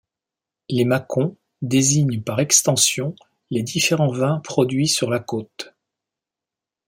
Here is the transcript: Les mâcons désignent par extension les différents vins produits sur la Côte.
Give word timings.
Les 0.67 0.83
mâcons 0.83 1.37
désignent 1.61 2.23
par 2.23 2.39
extension 2.39 3.15
les 3.51 3.61
différents 3.61 4.11
vins 4.11 4.39
produits 4.39 4.87
sur 4.87 5.11
la 5.11 5.19
Côte. 5.19 5.75